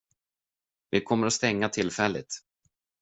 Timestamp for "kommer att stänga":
1.01-1.69